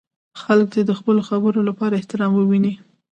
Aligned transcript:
خلک 0.41 0.67
دې 0.73 0.81
د 0.85 0.91
خپلو 0.99 1.21
خبرو 1.29 1.59
لپاره 1.69 1.93
احترام 1.99 2.31
وویني. 2.35 2.73